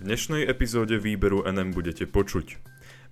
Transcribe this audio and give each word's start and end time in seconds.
Dnešnej 0.00 0.48
epizóde 0.48 0.96
výberu 0.96 1.44
NM 1.44 1.76
budete 1.76 2.08
počuť. 2.08 2.56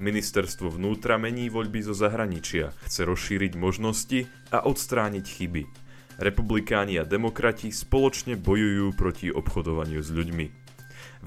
Ministerstvo 0.01 0.73
vnútra 0.73 1.21
mení 1.21 1.53
voľby 1.53 1.85
zo 1.85 1.93
zahraničia, 1.93 2.73
chce 2.89 3.05
rozšíriť 3.05 3.61
možnosti 3.61 4.25
a 4.49 4.65
odstrániť 4.65 5.21
chyby. 5.29 5.69
Republikáni 6.17 6.97
a 6.97 7.05
demokrati 7.05 7.69
spoločne 7.69 8.41
bojujú 8.41 8.97
proti 8.97 9.29
obchodovaniu 9.29 10.01
s 10.01 10.09
ľuďmi. 10.09 10.47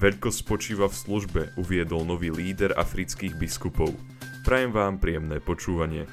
Veľkosť 0.02 0.38
spočíva 0.42 0.90
v 0.90 0.98
službe, 0.98 1.42
uviedol 1.54 2.10
nový 2.10 2.34
líder 2.34 2.74
afrických 2.74 3.38
biskupov. 3.38 3.94
Prajem 4.42 4.74
vám 4.74 4.98
príjemné 4.98 5.38
počúvanie. 5.38 6.10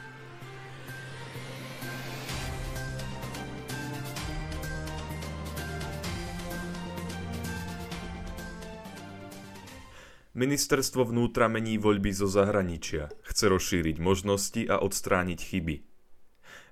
Ministerstvo 10.39 11.03
vnútra 11.03 11.51
mení 11.51 11.75
voľby 11.75 12.15
zo 12.15 12.23
zahraničia, 12.23 13.11
chce 13.27 13.51
rozšíriť 13.51 13.99
možnosti 13.99 14.63
a 14.71 14.79
odstrániť 14.79 15.35
chyby. 15.35 15.83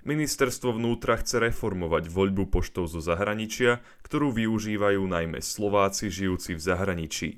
Ministerstvo 0.08 0.72
vnútra 0.72 1.20
chce 1.20 1.36
reformovať 1.36 2.08
voľbu 2.08 2.48
poštov 2.48 2.88
zo 2.88 3.04
zahraničia, 3.04 3.84
ktorú 4.08 4.32
využívajú 4.32 5.04
najmä 5.04 5.44
Slováci 5.44 6.08
žijúci 6.08 6.56
v 6.56 6.64
zahraničí. 6.64 7.28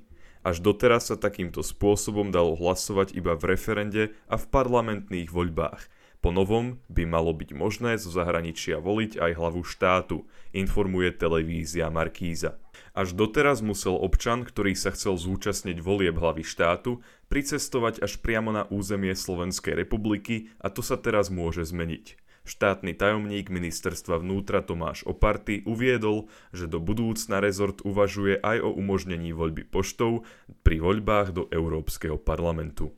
Až 0.47 0.62
doteraz 0.62 1.11
sa 1.11 1.19
takýmto 1.19 1.66
spôsobom 1.66 2.30
dalo 2.30 2.55
hlasovať 2.55 3.10
iba 3.19 3.35
v 3.35 3.59
referende 3.59 4.15
a 4.30 4.38
v 4.38 4.47
parlamentných 4.55 5.35
voľbách. 5.35 5.83
Po 6.20 6.37
novom 6.37 6.77
by 6.92 7.09
malo 7.09 7.33
byť 7.33 7.56
možné 7.56 7.97
zo 7.97 8.12
zahraničia 8.12 8.77
voliť 8.77 9.16
aj 9.16 9.33
hlavu 9.41 9.65
štátu, 9.65 10.29
informuje 10.52 11.16
televízia 11.16 11.88
Markíza. 11.88 12.60
Až 12.93 13.16
doteraz 13.16 13.65
musel 13.65 13.96
občan, 13.96 14.45
ktorý 14.45 14.77
sa 14.77 14.93
chcel 14.93 15.16
zúčastniť 15.16 15.80
volieb 15.80 16.20
hlavy 16.20 16.45
štátu, 16.45 17.01
pricestovať 17.33 18.05
až 18.05 18.20
priamo 18.20 18.52
na 18.52 18.69
územie 18.69 19.16
Slovenskej 19.16 19.73
republiky 19.73 20.52
a 20.60 20.68
to 20.68 20.85
sa 20.85 21.01
teraz 21.01 21.32
môže 21.32 21.65
zmeniť. 21.65 22.21
Štátny 22.45 22.96
tajomník 23.01 23.48
ministerstva 23.48 24.21
vnútra 24.21 24.60
Tomáš 24.60 25.04
Oparty 25.09 25.65
uviedol, 25.65 26.29
že 26.52 26.68
do 26.68 26.85
budúcna 26.85 27.41
rezort 27.41 27.80
uvažuje 27.80 28.41
aj 28.41 28.60
o 28.60 28.74
umožnení 28.76 29.32
voľby 29.32 29.65
poštou 29.65 30.29
pri 30.60 30.85
voľbách 30.85 31.32
do 31.32 31.43
Európskeho 31.48 32.21
parlamentu. 32.21 32.93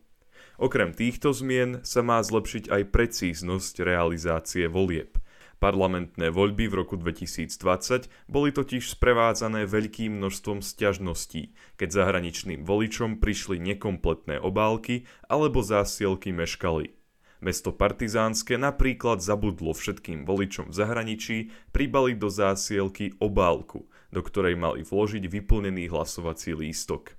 Okrem 0.62 0.94
týchto 0.94 1.34
zmien 1.34 1.82
sa 1.82 2.06
má 2.06 2.22
zlepšiť 2.22 2.70
aj 2.70 2.82
precíznosť 2.94 3.82
realizácie 3.82 4.70
volieb. 4.70 5.18
Parlamentné 5.58 6.30
voľby 6.30 6.70
v 6.70 6.86
roku 6.86 6.94
2020 6.94 8.06
boli 8.30 8.54
totiž 8.54 8.94
sprevádzané 8.94 9.66
veľkým 9.66 10.22
množstvom 10.22 10.62
sťažností, 10.62 11.58
keď 11.74 11.88
zahraničným 11.90 12.62
voličom 12.62 13.18
prišli 13.18 13.58
nekompletné 13.58 14.38
obálky 14.38 15.02
alebo 15.26 15.66
zásielky 15.66 16.30
meškali. 16.30 16.94
Mesto 17.42 17.74
Partizánske 17.74 18.54
napríklad 18.54 19.18
zabudlo 19.18 19.74
všetkým 19.74 20.22
voličom 20.22 20.70
v 20.70 20.78
zahraničí 20.78 21.38
pribaliť 21.74 22.16
do 22.22 22.30
zásielky 22.30 23.18
obálku, 23.18 23.90
do 24.14 24.20
ktorej 24.22 24.54
mali 24.54 24.86
vložiť 24.86 25.26
vyplnený 25.26 25.90
hlasovací 25.90 26.54
lístok. 26.54 27.18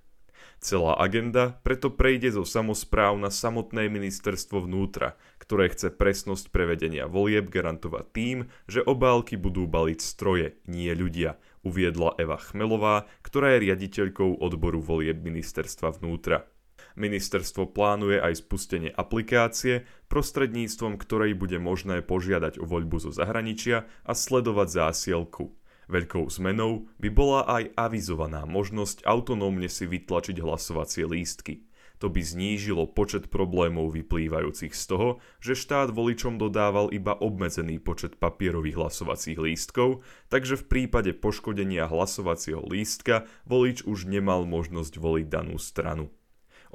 Celá 0.64 0.96
agenda 0.96 1.60
preto 1.60 1.92
prejde 1.92 2.40
zo 2.40 2.48
samozpráv 2.48 3.20
na 3.20 3.28
samotné 3.28 3.92
ministerstvo 3.92 4.64
vnútra, 4.64 5.20
ktoré 5.36 5.68
chce 5.68 5.92
presnosť 5.92 6.56
prevedenia 6.56 7.04
volieb 7.04 7.52
garantovať 7.52 8.06
tým, 8.16 8.38
že 8.64 8.80
obálky 8.80 9.36
budú 9.36 9.68
baliť 9.68 10.00
stroje, 10.00 10.56
nie 10.72 10.88
ľudia, 10.96 11.36
uviedla 11.68 12.16
Eva 12.16 12.40
Chmelová, 12.40 13.12
ktorá 13.28 13.60
je 13.60 13.68
riaditeľkou 13.68 14.40
odboru 14.40 14.80
volieb 14.80 15.20
ministerstva 15.20 16.00
vnútra. 16.00 16.48
Ministerstvo 16.96 17.68
plánuje 17.68 18.24
aj 18.24 18.48
spustenie 18.48 18.88
aplikácie, 18.96 19.84
prostredníctvom 20.08 20.96
ktorej 20.96 21.36
bude 21.36 21.60
možné 21.60 22.00
požiadať 22.00 22.64
o 22.64 22.66
voľbu 22.70 23.04
zo 23.04 23.12
zahraničia 23.12 23.84
a 24.08 24.16
sledovať 24.16 24.80
zásielku. 24.80 25.52
Veľkou 25.92 26.32
zmenou 26.32 26.88
by 27.00 27.10
bola 27.12 27.44
aj 27.48 27.76
avizovaná 27.76 28.48
možnosť 28.48 29.04
autonómne 29.04 29.68
si 29.68 29.84
vytlačiť 29.84 30.40
hlasovacie 30.40 31.04
lístky. 31.04 31.68
To 32.04 32.12
by 32.12 32.20
znížilo 32.20 32.92
počet 32.92 33.32
problémov 33.32 33.96
vyplývajúcich 33.96 34.76
z 34.76 34.84
toho, 34.92 35.10
že 35.40 35.56
štát 35.56 35.88
voličom 35.96 36.36
dodával 36.36 36.92
iba 36.92 37.16
obmedzený 37.16 37.80
počet 37.80 38.20
papierových 38.20 38.76
hlasovacích 38.76 39.40
lístkov, 39.40 40.04
takže 40.28 40.60
v 40.60 40.68
prípade 40.68 41.16
poškodenia 41.16 41.88
hlasovacieho 41.88 42.60
lístka 42.68 43.24
volič 43.48 43.88
už 43.88 44.04
nemal 44.12 44.44
možnosť 44.44 45.00
voliť 45.00 45.28
danú 45.32 45.56
stranu. 45.56 46.12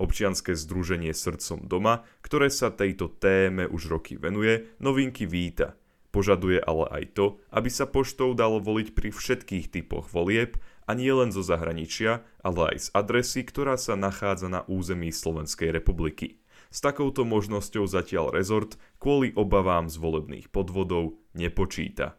Občianske 0.00 0.56
združenie 0.56 1.12
Srdcom 1.12 1.66
doma, 1.68 2.08
ktoré 2.24 2.48
sa 2.48 2.72
tejto 2.72 3.12
téme 3.20 3.68
už 3.68 3.92
roky 3.92 4.16
venuje, 4.16 4.72
novinky 4.80 5.28
víta– 5.28 5.74
Požaduje 6.18 6.58
ale 6.58 6.90
aj 6.90 7.14
to, 7.14 7.38
aby 7.54 7.70
sa 7.70 7.86
poštou 7.86 8.34
dalo 8.34 8.58
voliť 8.58 8.90
pri 8.90 9.14
všetkých 9.14 9.70
typoch 9.70 10.10
volieb 10.10 10.58
a 10.90 10.98
nie 10.98 11.14
len 11.14 11.30
zo 11.30 11.46
zahraničia, 11.46 12.26
ale 12.42 12.74
aj 12.74 12.78
z 12.82 12.88
adresy, 12.90 13.46
ktorá 13.46 13.78
sa 13.78 13.94
nachádza 13.94 14.50
na 14.50 14.66
území 14.66 15.14
Slovenskej 15.14 15.70
republiky. 15.70 16.42
S 16.74 16.82
takouto 16.82 17.22
možnosťou 17.22 17.86
zatiaľ 17.86 18.34
rezort 18.34 18.82
kvôli 18.98 19.30
obavám 19.38 19.86
z 19.86 19.94
volebných 19.94 20.50
podvodov 20.50 21.22
nepočíta. 21.38 22.18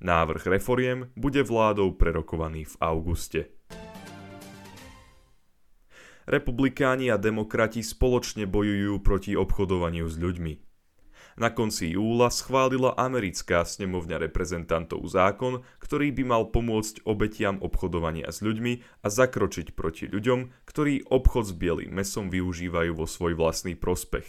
Návrh 0.00 0.56
reforiem 0.56 1.12
bude 1.12 1.44
vládou 1.44 1.92
prerokovaný 1.92 2.72
v 2.72 2.74
auguste. 2.80 3.52
Republikáni 6.24 7.12
a 7.12 7.20
demokrati 7.20 7.84
spoločne 7.84 8.48
bojujú 8.48 8.96
proti 9.04 9.36
obchodovaniu 9.36 10.08
s 10.08 10.16
ľuďmi. 10.16 10.65
Na 11.36 11.52
konci 11.52 11.92
júla 11.92 12.32
schválila 12.32 12.96
americká 12.96 13.60
snemovňa 13.60 14.24
reprezentantov 14.24 15.04
zákon, 15.04 15.60
ktorý 15.84 16.08
by 16.16 16.24
mal 16.24 16.48
pomôcť 16.48 17.04
obetiam 17.04 17.60
obchodovania 17.60 18.32
s 18.32 18.40
ľuďmi 18.40 19.04
a 19.04 19.06
zakročiť 19.12 19.76
proti 19.76 20.08
ľuďom, 20.08 20.64
ktorí 20.64 21.04
obchod 21.12 21.44
s 21.44 21.52
bielým 21.52 21.92
mesom 21.92 22.32
využívajú 22.32 22.96
vo 22.96 23.04
svoj 23.04 23.36
vlastný 23.36 23.76
prospech. 23.76 24.24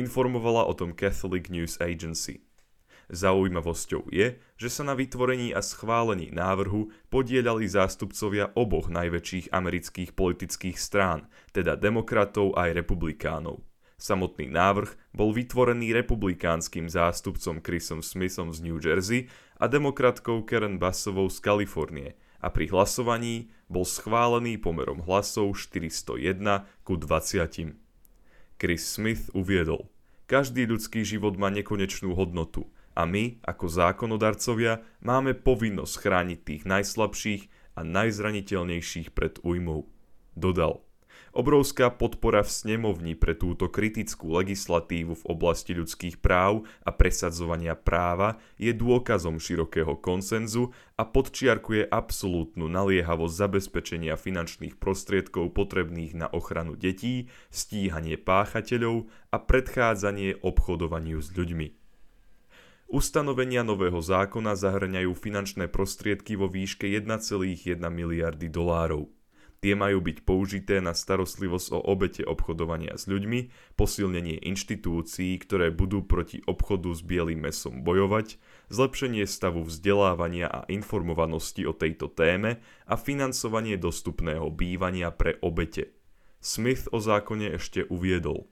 Informovala 0.00 0.64
o 0.64 0.72
tom 0.72 0.96
Catholic 0.96 1.52
News 1.52 1.76
Agency. 1.76 2.40
Zaujímavosťou 3.12 4.08
je, 4.08 4.40
že 4.56 4.68
sa 4.72 4.82
na 4.82 4.96
vytvorení 4.96 5.52
a 5.52 5.60
schválení 5.60 6.32
návrhu 6.32 6.88
podielali 7.12 7.68
zástupcovia 7.68 8.56
oboch 8.56 8.88
najväčších 8.88 9.52
amerických 9.52 10.16
politických 10.16 10.80
strán, 10.80 11.28
teda 11.52 11.76
demokratov 11.76 12.56
aj 12.56 12.72
republikánov. 12.74 13.60
Samotný 13.96 14.52
návrh 14.52 14.92
bol 15.16 15.32
vytvorený 15.32 15.96
republikánskym 15.96 16.92
zástupcom 16.92 17.64
Chrisom 17.64 18.04
Smithom 18.04 18.52
z 18.52 18.60
New 18.60 18.76
Jersey 18.76 19.32
a 19.56 19.72
demokratkou 19.72 20.44
Karen 20.44 20.76
Bassovou 20.76 21.32
z 21.32 21.40
Kalifornie 21.40 22.12
a 22.44 22.52
pri 22.52 22.68
hlasovaní 22.68 23.48
bol 23.72 23.88
schválený 23.88 24.60
pomerom 24.60 25.00
hlasov 25.08 25.56
401 25.56 26.68
ku 26.84 27.00
20. 27.00 27.74
Chris 28.60 28.82
Smith 28.84 29.32
uviedol, 29.32 29.88
každý 30.28 30.68
ľudský 30.68 31.00
život 31.00 31.40
má 31.40 31.48
nekonečnú 31.48 32.12
hodnotu 32.12 32.68
a 32.96 33.04
my, 33.04 33.40
ako 33.44 33.66
zákonodarcovia, 33.68 34.84
máme 35.04 35.36
povinnosť 35.36 35.94
chrániť 36.00 36.38
tých 36.44 36.62
najslabších 36.64 37.42
a 37.76 37.84
najzraniteľnejších 37.84 39.12
pred 39.12 39.36
újmou. 39.44 39.88
Dodal, 40.32 40.85
Obrovská 41.36 41.92
podpora 41.92 42.40
v 42.40 42.48
snemovni 42.48 43.12
pre 43.12 43.36
túto 43.36 43.68
kritickú 43.68 44.32
legislatívu 44.40 45.20
v 45.20 45.24
oblasti 45.28 45.76
ľudských 45.76 46.16
práv 46.24 46.64
a 46.80 46.96
presadzovania 46.96 47.76
práva 47.76 48.40
je 48.56 48.72
dôkazom 48.72 49.36
širokého 49.36 50.00
konsenzu 50.00 50.72
a 50.96 51.04
podčiarkuje 51.04 51.92
absolútnu 51.92 52.72
naliehavosť 52.72 53.34
zabezpečenia 53.36 54.16
finančných 54.16 54.80
prostriedkov 54.80 55.52
potrebných 55.52 56.16
na 56.16 56.26
ochranu 56.32 56.72
detí, 56.72 57.28
stíhanie 57.52 58.16
páchateľov 58.16 59.04
a 59.28 59.36
predchádzanie 59.36 60.40
obchodovaniu 60.40 61.20
s 61.20 61.36
ľuďmi. 61.36 61.68
Ustanovenia 62.88 63.60
nového 63.60 64.00
zákona 64.00 64.56
zahrňajú 64.56 65.12
finančné 65.12 65.68
prostriedky 65.68 66.32
vo 66.32 66.48
výške 66.48 66.88
1,1 66.88 67.76
miliardy 67.92 68.48
dolárov. 68.48 69.15
Tie 69.66 69.74
majú 69.74 69.98
byť 69.98 70.22
použité 70.22 70.78
na 70.78 70.94
starostlivosť 70.94 71.74
o 71.74 71.82
obete 71.90 72.22
obchodovania 72.22 72.94
s 72.94 73.10
ľuďmi, 73.10 73.74
posilnenie 73.74 74.38
inštitúcií, 74.46 75.34
ktoré 75.42 75.74
budú 75.74 76.06
proti 76.06 76.38
obchodu 76.46 76.94
s 76.94 77.02
bielým 77.02 77.42
mesom 77.42 77.82
bojovať, 77.82 78.38
zlepšenie 78.70 79.26
stavu 79.26 79.66
vzdelávania 79.66 80.46
a 80.46 80.62
informovanosti 80.70 81.66
o 81.66 81.74
tejto 81.74 82.06
téme 82.14 82.62
a 82.86 82.94
financovanie 82.94 83.74
dostupného 83.74 84.54
bývania 84.54 85.10
pre 85.10 85.34
obete. 85.42 85.98
Smith 86.38 86.86
o 86.94 87.02
zákone 87.02 87.58
ešte 87.58 87.90
uviedol. 87.90 88.46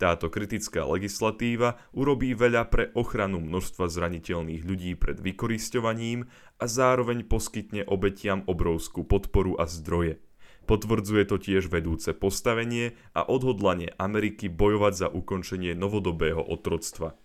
Táto 0.00 0.32
kritická 0.32 0.88
legislatíva 0.88 1.76
urobí 1.92 2.32
veľa 2.32 2.72
pre 2.72 2.88
ochranu 2.96 3.36
množstva 3.36 3.92
zraniteľných 3.92 4.64
ľudí 4.64 4.96
pred 4.96 5.20
vykoristovaním 5.20 6.24
a 6.56 6.64
zároveň 6.64 7.28
poskytne 7.28 7.84
obetiam 7.84 8.40
obrovskú 8.48 9.04
podporu 9.04 9.60
a 9.60 9.68
zdroje. 9.68 10.24
Potvrdzuje 10.64 11.28
to 11.28 11.36
tiež 11.36 11.68
vedúce 11.68 12.16
postavenie 12.16 12.96
a 13.12 13.24
odhodlanie 13.28 13.92
Ameriky 14.00 14.48
bojovať 14.48 14.92
za 14.96 15.08
ukončenie 15.12 15.76
novodobého 15.76 16.40
otroctva. 16.40 17.16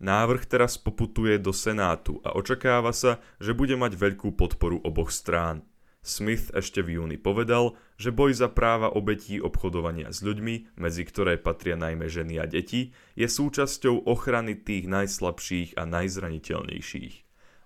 Návrh 0.00 0.48
teraz 0.48 0.80
poputuje 0.80 1.36
do 1.36 1.52
Senátu 1.52 2.24
a 2.24 2.32
očakáva 2.32 2.96
sa, 2.96 3.20
že 3.36 3.52
bude 3.52 3.76
mať 3.76 4.00
veľkú 4.00 4.32
podporu 4.32 4.80
oboch 4.80 5.12
strán. 5.12 5.60
Smith 6.00 6.48
ešte 6.56 6.80
v 6.80 6.96
júni 6.96 7.20
povedal, 7.20 7.76
že 8.00 8.08
boj 8.08 8.32
za 8.32 8.48
práva 8.48 8.88
obetí 8.88 9.36
obchodovania 9.36 10.08
s 10.08 10.24
ľuďmi, 10.24 10.80
medzi 10.80 11.04
ktoré 11.04 11.36
patria 11.36 11.76
najmä 11.76 12.08
ženy 12.08 12.40
a 12.40 12.48
deti, 12.48 12.96
je 13.12 13.28
súčasťou 13.28 14.08
ochrany 14.08 14.56
tých 14.56 14.88
najslabších 14.88 15.76
a 15.76 15.84
najzraniteľnejších. 15.84 17.14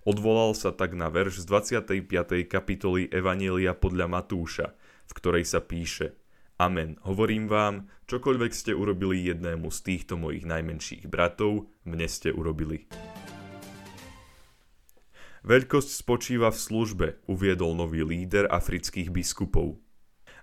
Odvolal 0.03 0.51
sa 0.53 0.75
tak 0.75 0.93
na 0.93 1.07
verš 1.07 1.47
z 1.47 1.73
25. 1.79 2.51
kapitoly 2.51 3.07
Evanielia 3.07 3.71
podľa 3.71 4.11
Matúša, 4.11 4.75
v 5.05 5.11
ktorej 5.15 5.45
sa 5.45 5.61
píše 5.61 6.17
Amen, 6.55 6.95
hovorím 7.03 7.51
vám, 7.51 7.91
čokoľvek 8.07 8.51
ste 8.55 8.71
urobili 8.71 9.27
jednému 9.27 9.67
z 9.67 9.79
týchto 9.83 10.15
mojich 10.15 10.47
najmenších 10.47 11.03
bratov, 11.11 11.67
mne 11.83 12.07
ste 12.07 12.31
urobili. 12.31 12.87
Veľkosť 15.43 15.89
spočíva 15.99 16.49
v 16.49 16.57
službe, 16.57 17.07
uviedol 17.27 17.75
nový 17.75 18.07
líder 18.07 18.47
afrických 18.47 19.11
biskupov. 19.11 19.77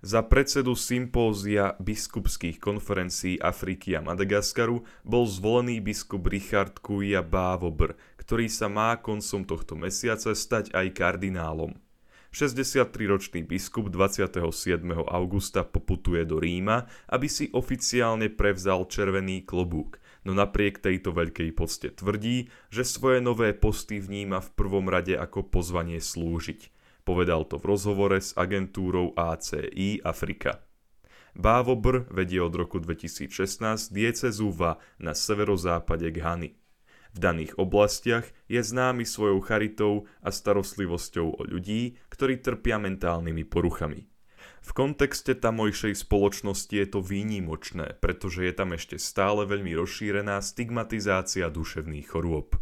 Za 0.05 0.21
predsedu 0.21 0.77
sympózia 0.77 1.79
biskupských 1.81 2.61
konferencií 2.61 3.41
Afriky 3.41 3.97
a 3.97 4.05
Madagaskaru 4.05 4.85
bol 5.07 5.25
zvolený 5.25 5.81
biskup 5.81 6.29
Richard 6.29 6.77
Kuja 6.83 7.25
Bávobr, 7.25 7.97
ktorý 8.21 8.53
sa 8.53 8.69
má 8.69 8.99
koncom 9.01 9.47
tohto 9.47 9.79
mesiaca 9.81 10.35
stať 10.37 10.75
aj 10.77 10.87
kardinálom. 10.93 11.73
63-ročný 12.33 13.45
biskup 13.45 13.93
27. 13.93 14.41
augusta 15.07 15.69
poputuje 15.69 16.25
do 16.25 16.41
Ríma, 16.41 16.89
aby 17.13 17.29
si 17.29 17.53
oficiálne 17.53 18.33
prevzal 18.33 18.89
červený 18.89 19.45
klobúk 19.45 20.03
no 20.23 20.33
napriek 20.35 20.79
tejto 20.79 21.11
veľkej 21.11 21.51
poste 21.55 21.91
tvrdí, 21.91 22.51
že 22.71 22.87
svoje 22.87 23.19
nové 23.19 23.51
posty 23.55 23.99
vníma 23.99 24.39
v 24.39 24.51
prvom 24.55 24.87
rade 24.87 25.19
ako 25.19 25.51
pozvanie 25.51 25.99
slúžiť. 25.99 26.71
Povedal 27.03 27.43
to 27.51 27.59
v 27.59 27.67
rozhovore 27.67 28.15
s 28.15 28.31
agentúrou 28.39 29.11
ACI 29.19 29.99
Afrika. 30.07 30.63
Bávobr 31.35 32.07
vedie 32.13 32.39
od 32.39 32.55
roku 32.55 32.79
2016 32.79 33.91
diecezu 33.91 34.53
na 35.03 35.17
severozápade 35.17 36.13
Ghany. 36.13 36.62
V 37.13 37.19
daných 37.21 37.61
oblastiach 37.61 38.25
je 38.49 38.61
známy 38.65 39.05
svojou 39.05 39.45
charitou 39.45 40.09
a 40.25 40.33
starostlivosťou 40.33 41.27
o 41.37 41.43
ľudí, 41.45 42.01
ktorí 42.09 42.41
trpia 42.41 42.81
mentálnymi 42.81 43.45
poruchami. 43.45 44.09
V 44.63 44.71
kontexte 44.73 45.35
tamojšej 45.37 46.07
spoločnosti 46.07 46.73
je 46.73 46.87
to 46.89 47.05
výnimočné, 47.05 47.99
pretože 47.99 48.47
je 48.47 48.53
tam 48.55 48.73
ešte 48.73 48.97
stále 48.97 49.45
veľmi 49.45 49.75
rozšírená 49.75 50.39
stigmatizácia 50.41 51.51
duševných 51.51 52.07
chorôb. 52.09 52.57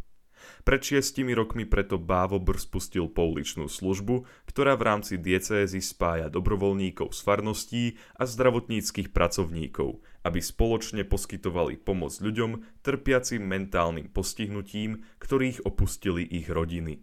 Pred 0.65 0.81
šiestimi 0.81 1.33
rokmi 1.33 1.65
preto 1.67 1.97
Bávobr 1.97 2.57
spustil 2.61 3.09
pouličnú 3.11 3.67
službu, 3.67 4.29
ktorá 4.47 4.77
v 4.77 4.87
rámci 4.87 5.15
diecézy 5.21 5.81
spája 5.85 6.29
dobrovoľníkov 6.33 7.17
z 7.17 7.21
farností 7.21 7.85
a 8.17 8.29
zdravotníckých 8.29 9.11
pracovníkov, 9.11 10.01
aby 10.25 10.39
spoločne 10.39 11.05
poskytovali 11.09 11.81
pomoc 11.81 12.17
ľuďom 12.19 12.83
trpiacim 12.85 13.41
mentálnym 13.41 14.13
postihnutím, 14.13 15.05
ktorých 15.19 15.65
opustili 15.65 16.27
ich 16.27 16.49
rodiny. 16.49 17.03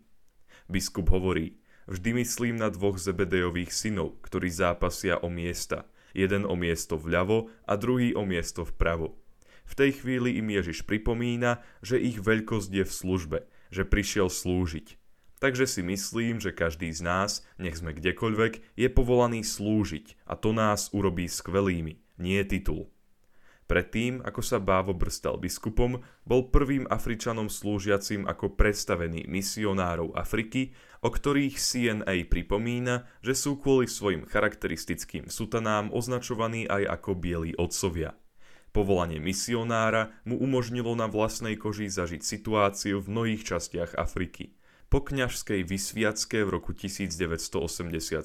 Biskup 0.68 1.10
hovorí– 1.10 1.56
Vždy 1.88 2.20
myslím 2.20 2.60
na 2.60 2.68
dvoch 2.68 3.00
Zebedejových 3.00 3.72
synov, 3.72 4.20
ktorí 4.20 4.52
zápasia 4.52 5.24
o 5.24 5.32
miesta. 5.32 5.88
Jeden 6.12 6.44
o 6.44 6.52
miesto 6.60 7.00
vľavo 7.00 7.48
a 7.64 7.80
druhý 7.80 8.12
o 8.12 8.28
miesto 8.28 8.68
vpravo. 8.68 9.16
V 9.68 9.74
tej 9.76 10.00
chvíli 10.00 10.40
im 10.40 10.48
Ježiš 10.48 10.88
pripomína, 10.88 11.60
že 11.84 12.00
ich 12.00 12.24
veľkosť 12.24 12.72
je 12.72 12.86
v 12.88 12.94
službe, 12.94 13.40
že 13.68 13.84
prišiel 13.84 14.32
slúžiť. 14.32 14.96
Takže 15.38 15.70
si 15.70 15.86
myslím, 15.86 16.42
že 16.42 16.56
každý 16.56 16.90
z 16.90 17.06
nás, 17.06 17.46
nech 17.62 17.78
sme 17.78 17.94
kdekoľvek, 17.94 18.74
je 18.74 18.88
povolaný 18.90 19.46
slúžiť 19.46 20.26
a 20.26 20.34
to 20.34 20.50
nás 20.50 20.90
urobí 20.96 21.30
skvelými, 21.30 22.02
nie 22.18 22.42
titul. 22.48 22.90
Predtým, 23.68 24.24
ako 24.24 24.40
sa 24.40 24.64
Bávo 24.64 24.96
brstal 24.96 25.36
biskupom, 25.36 26.00
bol 26.24 26.48
prvým 26.48 26.88
Afričanom 26.88 27.52
slúžiacim 27.52 28.24
ako 28.24 28.56
predstavený 28.56 29.28
misionárov 29.28 30.16
Afriky, 30.16 30.72
o 31.04 31.12
ktorých 31.12 31.60
CNA 31.60 32.32
pripomína, 32.32 33.04
že 33.20 33.36
sú 33.36 33.60
kvôli 33.60 33.92
svojim 33.92 34.24
charakteristickým 34.24 35.28
sutanám 35.28 35.92
označovaní 35.92 36.64
aj 36.64 36.96
ako 36.96 37.12
bieli 37.20 37.52
otcovia. 37.60 38.16
Povolanie 38.78 39.18
misionára 39.18 40.14
mu 40.22 40.38
umožnilo 40.38 40.94
na 40.94 41.10
vlastnej 41.10 41.58
koži 41.58 41.90
zažiť 41.90 42.22
situáciu 42.22 43.02
v 43.02 43.10
mnohých 43.10 43.42
častiach 43.42 43.98
Afriky. 43.98 44.54
Po 44.94 45.02
kňažskej 45.02 45.66
vysviacke 45.66 46.46
v 46.46 46.50
roku 46.62 46.78
1987 46.78 48.22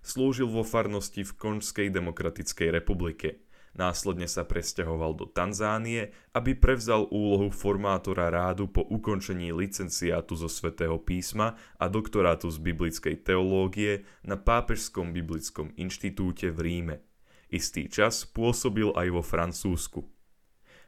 slúžil 0.00 0.48
vo 0.48 0.64
farnosti 0.64 1.28
v 1.28 1.32
Konžskej 1.36 1.92
demokratickej 1.92 2.68
republike– 2.72 3.28
Následne 3.72 4.28
sa 4.28 4.44
presťahoval 4.44 5.16
do 5.16 5.24
Tanzánie, 5.24 6.12
aby 6.36 6.52
prevzal 6.52 7.08
úlohu 7.08 7.48
formátora 7.48 8.28
rádu 8.28 8.68
po 8.68 8.84
ukončení 8.84 9.48
licenciátu 9.48 10.36
zo 10.36 10.48
svätého 10.52 11.00
písma 11.00 11.56
a 11.80 11.88
doktorátu 11.88 12.52
z 12.52 12.60
biblickej 12.60 13.24
teológie 13.24 14.04
na 14.28 14.36
Pápežskom 14.36 15.16
biblickom 15.16 15.72
inštitúte 15.80 16.52
v 16.52 16.58
Ríme. 16.60 17.11
Istý 17.52 17.92
čas 17.92 18.24
pôsobil 18.24 18.88
aj 18.96 19.12
vo 19.12 19.20
Francúzsku. 19.20 20.08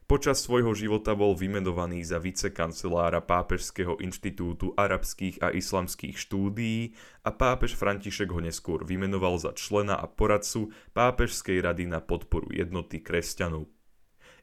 Počas 0.09 0.41
svojho 0.41 0.73
života 0.73 1.13
bol 1.13 1.37
vymenovaný 1.37 2.01
za 2.05 2.17
vicekancelára 2.17 3.21
Pápežského 3.21 4.01
inštitútu 4.01 4.73
arabských 4.73 5.45
a 5.45 5.53
islamských 5.53 6.17
štúdií 6.17 6.97
a 7.21 7.37
pápež 7.37 7.77
František 7.77 8.33
ho 8.33 8.41
neskôr 8.41 8.81
vymenoval 8.81 9.37
za 9.37 9.53
člena 9.53 9.93
a 9.97 10.09
poradcu 10.09 10.73
Pápežskej 10.97 11.61
rady 11.61 11.85
na 11.85 12.01
podporu 12.01 12.49
jednoty 12.49 13.01
kresťanov. 13.01 13.69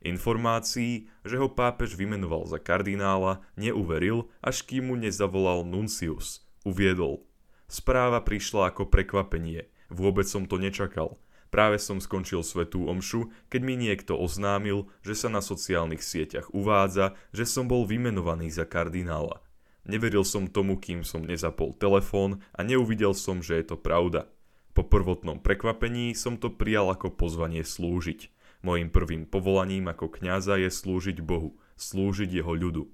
Informácií, 0.06 1.10
že 1.26 1.42
ho 1.42 1.50
pápež 1.50 1.98
vymenoval 1.98 2.46
za 2.46 2.62
kardinála, 2.62 3.42
neuveril, 3.58 4.30
až 4.46 4.62
kým 4.66 4.94
mu 4.94 4.96
nezavolal 4.98 5.66
Nuncius. 5.66 6.46
Uviedol. 6.66 7.26
Správa 7.66 8.22
prišla 8.22 8.74
ako 8.74 8.90
prekvapenie. 8.90 9.70
Vôbec 9.90 10.26
som 10.30 10.46
to 10.50 10.62
nečakal. 10.62 11.22
Práve 11.52 11.84
som 11.84 12.00
skončil 12.00 12.48
svetú 12.48 12.88
omšu, 12.88 13.28
keď 13.52 13.62
mi 13.62 13.76
niekto 13.76 14.16
oznámil, 14.16 14.88
že 15.04 15.20
sa 15.20 15.28
na 15.28 15.44
sociálnych 15.44 16.00
sieťach 16.00 16.48
uvádza, 16.56 17.20
že 17.36 17.44
som 17.44 17.68
bol 17.68 17.84
vymenovaný 17.84 18.48
za 18.48 18.64
kardinála. 18.64 19.44
Neveril 19.84 20.24
som 20.24 20.48
tomu, 20.48 20.80
kým 20.80 21.04
som 21.04 21.28
nezapol 21.28 21.76
telefón 21.76 22.40
a 22.56 22.64
neuvidel 22.64 23.12
som, 23.12 23.44
že 23.44 23.60
je 23.60 23.76
to 23.76 23.78
pravda. 23.78 24.32
Po 24.72 24.88
prvotnom 24.88 25.44
prekvapení 25.44 26.16
som 26.16 26.40
to 26.40 26.48
prijal 26.48 26.88
ako 26.88 27.12
pozvanie 27.12 27.68
slúžiť. 27.68 28.32
Mojím 28.64 28.88
prvým 28.88 29.28
povolaním 29.28 29.92
ako 29.92 30.08
kňaza 30.08 30.56
je 30.56 30.72
slúžiť 30.72 31.20
Bohu, 31.20 31.60
slúžiť 31.76 32.32
jeho 32.32 32.54
ľudu. 32.56 32.88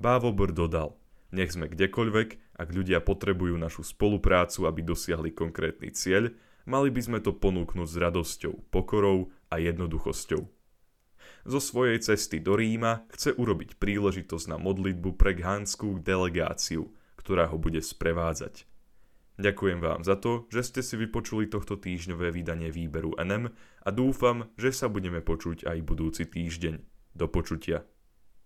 Bávobr 0.00 0.54
dodal, 0.54 0.96
nech 1.34 1.52
sme 1.52 1.68
kdekoľvek, 1.68 2.56
ak 2.56 2.68
ľudia 2.72 3.04
potrebujú 3.04 3.58
našu 3.60 3.84
spoluprácu, 3.84 4.64
aby 4.64 4.80
dosiahli 4.80 5.36
konkrétny 5.36 5.92
cieľ, 5.92 6.32
mali 6.68 6.92
by 6.92 7.00
sme 7.00 7.18
to 7.24 7.32
ponúknuť 7.32 7.88
s 7.88 7.96
radosťou, 7.96 8.68
pokorou 8.68 9.32
a 9.48 9.56
jednoduchosťou. 9.56 10.44
Zo 11.48 11.60
svojej 11.64 11.96
cesty 12.04 12.44
do 12.44 12.52
Ríma 12.60 13.08
chce 13.08 13.32
urobiť 13.32 13.80
príležitosť 13.80 14.52
na 14.52 14.60
modlitbu 14.60 15.16
pre 15.16 15.32
ghanskú 15.32 15.96
delegáciu, 15.96 16.92
ktorá 17.16 17.48
ho 17.48 17.56
bude 17.56 17.80
sprevádzať. 17.80 18.68
Ďakujem 19.38 19.78
vám 19.78 20.02
za 20.02 20.18
to, 20.18 20.50
že 20.50 20.66
ste 20.66 20.80
si 20.82 20.98
vypočuli 20.98 21.46
tohto 21.46 21.78
týždňové 21.78 22.34
vydanie 22.34 22.74
výberu 22.74 23.14
NM 23.16 23.54
a 23.86 23.88
dúfam, 23.94 24.50
že 24.58 24.74
sa 24.74 24.90
budeme 24.90 25.22
počuť 25.22 25.62
aj 25.64 25.78
budúci 25.86 26.26
týždeň. 26.26 26.82
Do 27.14 27.26
počutia. 27.30 27.86